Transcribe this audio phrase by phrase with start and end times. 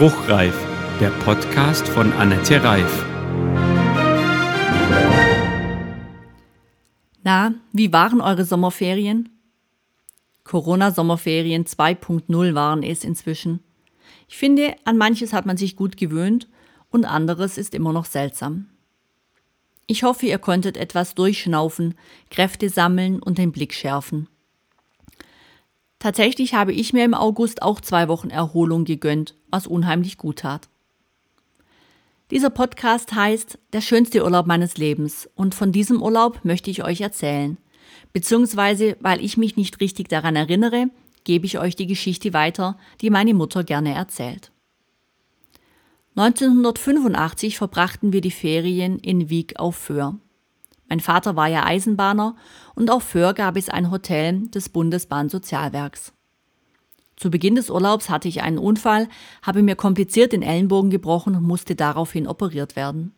[0.00, 0.56] Spruchreif,
[0.98, 3.04] der Podcast von Annette Reif.
[7.22, 9.28] Na, wie waren eure Sommerferien?
[10.44, 13.60] Corona-Sommerferien 2.0 waren es inzwischen.
[14.26, 16.48] Ich finde, an manches hat man sich gut gewöhnt
[16.90, 18.70] und anderes ist immer noch seltsam.
[19.86, 21.94] Ich hoffe, ihr konntet etwas durchschnaufen,
[22.30, 24.30] Kräfte sammeln und den Blick schärfen.
[26.00, 30.68] Tatsächlich habe ich mir im August auch zwei Wochen Erholung gegönnt, was unheimlich gut tat.
[32.30, 37.02] Dieser Podcast heißt Der schönste Urlaub meines Lebens und von diesem Urlaub möchte ich euch
[37.02, 37.58] erzählen.
[38.14, 40.86] Beziehungsweise, weil ich mich nicht richtig daran erinnere,
[41.24, 44.52] gebe ich euch die Geschichte weiter, die meine Mutter gerne erzählt.
[46.16, 50.18] 1985 verbrachten wir die Ferien in Wieg auf Föhr.
[50.90, 52.34] Mein Vater war ja Eisenbahner
[52.74, 56.12] und auf Föhr gab es ein Hotel des Bundesbahnsozialwerks.
[57.14, 59.08] Zu Beginn des Urlaubs hatte ich einen Unfall,
[59.42, 63.14] habe mir kompliziert den Ellenbogen gebrochen und musste daraufhin operiert werden.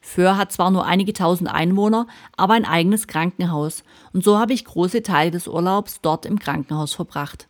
[0.00, 4.64] Föhr hat zwar nur einige tausend Einwohner, aber ein eigenes Krankenhaus und so habe ich
[4.64, 7.48] große Teile des Urlaubs dort im Krankenhaus verbracht.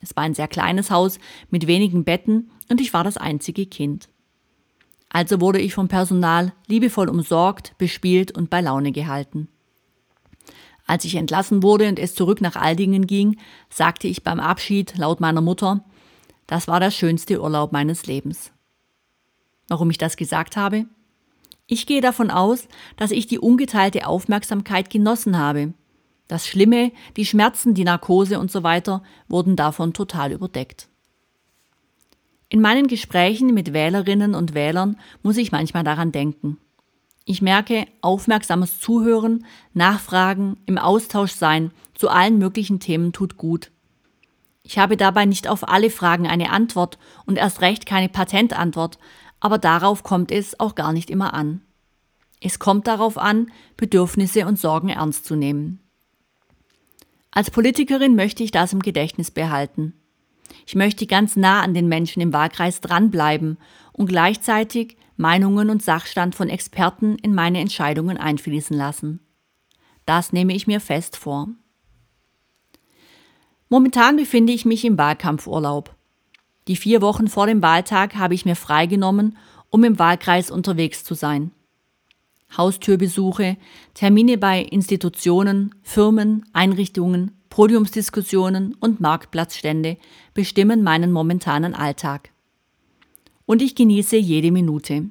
[0.00, 1.20] Es war ein sehr kleines Haus
[1.50, 4.08] mit wenigen Betten und ich war das einzige Kind.
[5.14, 9.46] Also wurde ich vom Personal liebevoll umsorgt, bespielt und bei Laune gehalten.
[10.88, 13.38] Als ich entlassen wurde und es zurück nach Aldingen ging,
[13.70, 15.84] sagte ich beim Abschied laut meiner Mutter,
[16.48, 18.50] das war der schönste Urlaub meines Lebens.
[19.68, 20.86] Warum ich das gesagt habe?
[21.68, 25.74] Ich gehe davon aus, dass ich die ungeteilte Aufmerksamkeit genossen habe.
[26.26, 30.88] Das Schlimme, die Schmerzen, die Narkose und so weiter wurden davon total überdeckt.
[32.48, 36.58] In meinen Gesprächen mit Wählerinnen und Wählern muss ich manchmal daran denken.
[37.24, 43.70] Ich merke, aufmerksames Zuhören, Nachfragen, im Austausch sein zu allen möglichen Themen tut gut.
[44.62, 48.98] Ich habe dabei nicht auf alle Fragen eine Antwort und erst recht keine Patentantwort,
[49.40, 51.62] aber darauf kommt es auch gar nicht immer an.
[52.40, 55.80] Es kommt darauf an, Bedürfnisse und Sorgen ernst zu nehmen.
[57.30, 59.94] Als Politikerin möchte ich das im Gedächtnis behalten.
[60.66, 63.58] Ich möchte ganz nah an den Menschen im Wahlkreis dranbleiben
[63.92, 69.20] und gleichzeitig Meinungen und Sachstand von Experten in meine Entscheidungen einfließen lassen.
[70.06, 71.48] Das nehme ich mir fest vor.
[73.68, 75.94] Momentan befinde ich mich im Wahlkampfurlaub.
[76.68, 79.36] Die vier Wochen vor dem Wahltag habe ich mir freigenommen,
[79.70, 81.50] um im Wahlkreis unterwegs zu sein.
[82.56, 83.56] Haustürbesuche,
[83.94, 89.96] Termine bei Institutionen, Firmen, Einrichtungen, Podiumsdiskussionen und Marktplatzstände
[90.34, 92.30] bestimmen meinen momentanen Alltag.
[93.46, 95.10] Und ich genieße jede Minute.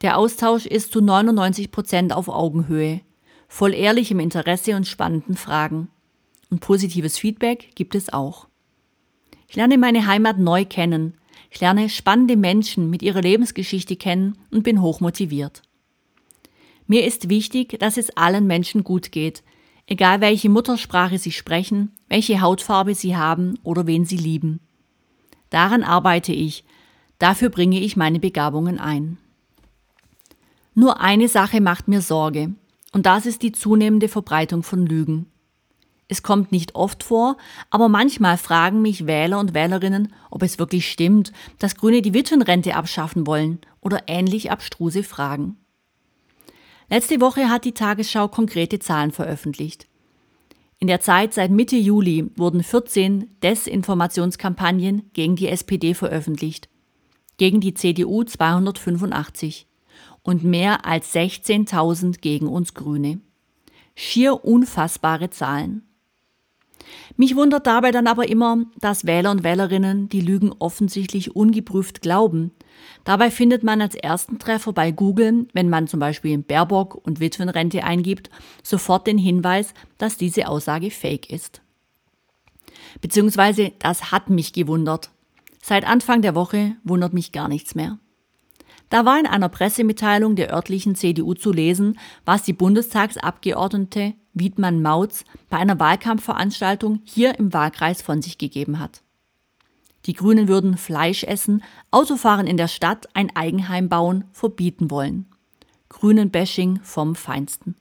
[0.00, 3.02] Der Austausch ist zu 99 Prozent auf Augenhöhe,
[3.46, 5.88] voll ehrlichem Interesse und spannenden Fragen.
[6.48, 8.48] Und positives Feedback gibt es auch.
[9.46, 11.12] Ich lerne meine Heimat neu kennen,
[11.50, 15.60] ich lerne spannende Menschen mit ihrer Lebensgeschichte kennen und bin hochmotiviert.
[16.86, 19.42] Mir ist wichtig, dass es allen Menschen gut geht,
[19.86, 24.60] egal welche Muttersprache sie sprechen, welche Hautfarbe sie haben oder wen sie lieben.
[25.50, 26.64] Daran arbeite ich,
[27.18, 29.18] dafür bringe ich meine Begabungen ein.
[30.74, 32.54] Nur eine Sache macht mir Sorge,
[32.92, 35.26] und das ist die zunehmende Verbreitung von Lügen.
[36.08, 37.36] Es kommt nicht oft vor,
[37.70, 42.74] aber manchmal fragen mich Wähler und Wählerinnen, ob es wirklich stimmt, dass Grüne die Witwenrente
[42.76, 45.56] abschaffen wollen oder ähnlich abstruse Fragen.
[46.90, 49.86] Letzte Woche hat die Tagesschau konkrete Zahlen veröffentlicht.
[50.78, 56.68] In der Zeit seit Mitte Juli wurden 14 Desinformationskampagnen gegen die SPD veröffentlicht,
[57.38, 59.66] gegen die CDU 285
[60.22, 63.20] und mehr als 16.000 gegen uns Grüne.
[63.94, 65.86] Schier unfassbare Zahlen.
[67.16, 72.52] Mich wundert dabei dann aber immer, dass Wähler und Wählerinnen die Lügen offensichtlich ungeprüft glauben.
[73.04, 77.84] Dabei findet man als ersten Treffer bei Google, wenn man zum Beispiel Baerbock und Witwenrente
[77.84, 78.30] eingibt,
[78.62, 81.60] sofort den Hinweis, dass diese Aussage fake ist.
[83.00, 85.10] Beziehungsweise das hat mich gewundert.
[85.62, 87.98] Seit Anfang der Woche wundert mich gar nichts mehr.
[88.90, 95.24] Da war in einer Pressemitteilung der örtlichen CDU zu lesen, was die Bundestagsabgeordnete Wiedmann Mautz
[95.48, 99.02] bei einer Wahlkampfveranstaltung hier im Wahlkreis von sich gegeben hat.
[100.06, 105.26] Die Grünen würden Fleisch essen, Autofahren in der Stadt, ein Eigenheim bauen, verbieten wollen.
[105.88, 107.76] Grünen-Bashing vom Feinsten.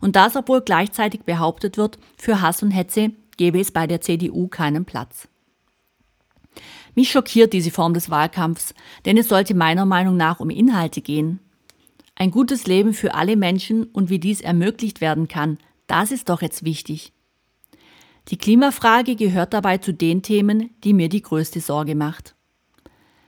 [0.00, 4.48] Und das, obwohl gleichzeitig behauptet wird, für Hass und Hetze gebe es bei der CDU
[4.48, 5.28] keinen Platz.
[6.94, 8.74] Mich schockiert diese Form des Wahlkampfs,
[9.04, 11.40] denn es sollte meiner Meinung nach um Inhalte gehen.
[12.14, 16.42] Ein gutes Leben für alle Menschen und wie dies ermöglicht werden kann, das ist doch
[16.42, 17.12] jetzt wichtig.
[18.28, 22.34] Die Klimafrage gehört dabei zu den Themen, die mir die größte Sorge macht.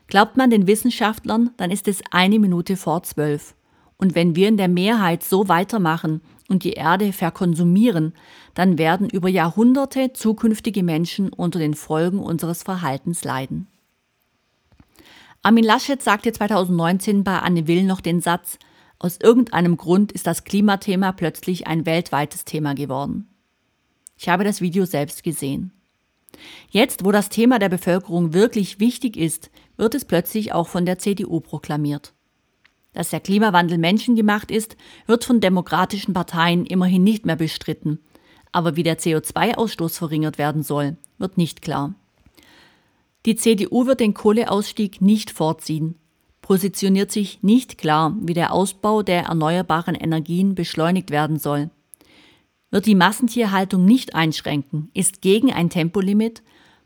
[0.08, 3.54] Glaubt man den Wissenschaftlern, dann ist es eine Minute vor zwölf.
[3.98, 8.14] Und wenn wir in der Mehrheit so weitermachen und die Erde verkonsumieren,
[8.54, 13.68] dann werden über Jahrhunderte zukünftige Menschen unter den Folgen unseres Verhaltens leiden.
[15.42, 18.58] Armin Laschet sagte 2019 bei Anne Will noch den Satz,
[18.98, 23.28] aus irgendeinem Grund ist das Klimathema plötzlich ein weltweites Thema geworden.
[24.16, 25.72] Ich habe das Video selbst gesehen.
[26.70, 30.98] Jetzt, wo das Thema der Bevölkerung wirklich wichtig ist, wird es plötzlich auch von der
[30.98, 32.12] CDU proklamiert.
[32.92, 38.00] Dass der Klimawandel menschengemacht ist, wird von demokratischen Parteien immerhin nicht mehr bestritten.
[38.50, 41.94] Aber wie der CO2-Ausstoß verringert werden soll, wird nicht klar.
[43.26, 45.96] Die CDU wird den Kohleausstieg nicht vorziehen,
[46.48, 51.68] positioniert sich nicht klar, wie der Ausbau der erneuerbaren Energien beschleunigt werden soll,
[52.70, 56.42] wird die Massentierhaltung nicht einschränken, ist gegen ein Tempolimit,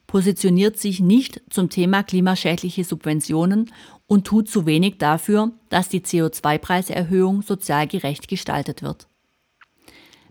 [0.09, 3.71] positioniert sich nicht zum Thema klimaschädliche Subventionen
[4.09, 9.07] und tut zu wenig dafür, dass die CO2-Preiserhöhung sozial gerecht gestaltet wird.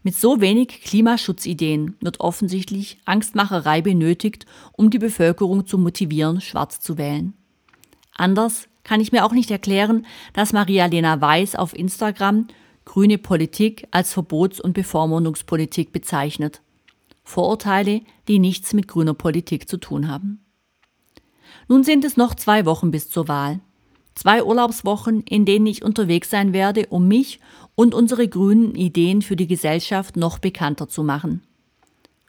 [0.03, 6.97] Mit so wenig Klimaschutzideen wird offensichtlich Angstmacherei benötigt, um die Bevölkerung zu motivieren, schwarz zu
[6.97, 7.33] wählen.
[8.13, 12.47] Anders kann ich mir auch nicht erklären, dass Maria-Lena Weiß auf Instagram
[12.85, 16.61] grüne Politik als Verbots- und Bevormundungspolitik bezeichnet.
[17.23, 20.43] Vorurteile, die nichts mit grüner Politik zu tun haben.
[21.67, 23.59] Nun sind es noch zwei Wochen bis zur Wahl.
[24.15, 27.39] Zwei Urlaubswochen, in denen ich unterwegs sein werde, um mich
[27.75, 31.43] und unsere grünen Ideen für die Gesellschaft noch bekannter zu machen.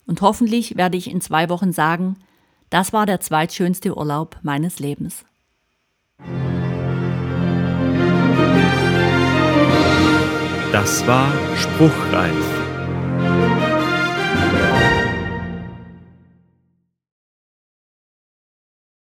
[0.07, 2.17] Und hoffentlich werde ich in zwei Wochen sagen,
[2.71, 5.25] das war der zweitschönste Urlaub meines Lebens.
[10.73, 12.52] Das war Spruchreif